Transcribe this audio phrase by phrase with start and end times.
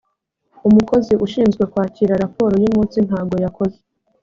[0.67, 3.77] umukozi ushinzwe kwakira raporo yu munsi ntago yakoze